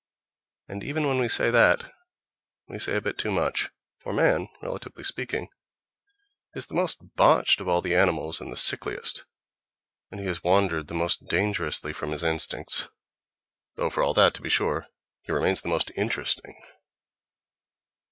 And 0.67 0.83
even 0.83 1.05
when 1.05 1.19
we 1.19 1.29
say 1.29 1.51
that 1.51 1.91
we 2.67 2.79
say 2.79 2.95
a 2.95 3.01
bit 3.01 3.19
too 3.19 3.29
much, 3.29 3.69
for 3.97 4.11
man, 4.13 4.47
relatively 4.63 5.03
speaking, 5.03 5.47
is 6.55 6.65
the 6.65 6.73
most 6.73 7.13
botched 7.15 7.61
of 7.61 7.67
all 7.67 7.83
the 7.83 7.93
animals 7.93 8.41
and 8.41 8.51
the 8.51 8.57
sickliest, 8.57 9.25
and 10.09 10.19
he 10.19 10.25
has 10.25 10.43
wandered 10.43 10.87
the 10.87 10.95
most 10.95 11.27
dangerously 11.27 11.93
from 11.93 12.13
his 12.13 12.23
instincts—though 12.23 13.91
for 13.91 14.01
all 14.01 14.15
that, 14.15 14.33
to 14.33 14.41
be 14.41 14.49
sure, 14.49 14.87
he 15.21 15.31
remains 15.31 15.61
the 15.61 15.69
most 15.69 15.91
interesting! 15.95 16.59